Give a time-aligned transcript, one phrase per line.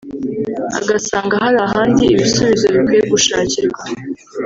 [0.79, 3.81] agasanga hari ahandi ibisubizo bikwiye gushakirwa